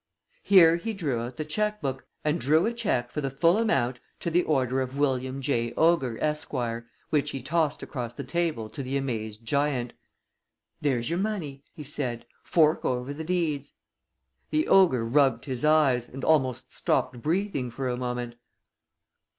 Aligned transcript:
Here 0.41 0.77
he 0.77 0.93
drew 0.93 1.19
out 1.19 1.37
the 1.37 1.45
check 1.45 1.79
book, 1.79 2.07
and 2.25 2.41
drew 2.41 2.65
a 2.65 2.73
check 2.73 3.11
for 3.11 3.21
the 3.21 3.29
full 3.29 3.59
amount 3.59 3.99
to 4.21 4.31
the 4.31 4.41
order 4.41 4.81
of 4.81 4.97
William 4.97 5.41
J. 5.41 5.75
Ogre, 5.77 6.17
Esq., 6.19 6.53
which 7.11 7.29
he 7.29 7.43
tossed 7.43 7.83
across 7.83 8.15
the 8.15 8.23
table 8.23 8.67
to 8.71 8.81
the 8.81 8.97
amazed 8.97 9.45
giant. 9.45 9.93
"There's 10.81 11.11
your 11.11 11.19
money," 11.19 11.63
he 11.75 11.83
said. 11.83 12.25
"Fork 12.43 12.83
over 12.83 13.13
the 13.13 13.23
deeds." 13.23 13.73
The 14.49 14.67
ogre 14.67 15.05
rubbed 15.05 15.45
his 15.45 15.63
eyes, 15.63 16.09
and 16.09 16.23
almost 16.23 16.73
stopped 16.73 17.21
breathing 17.21 17.69
for 17.69 17.87
a 17.87 17.95
moment. 17.95 18.33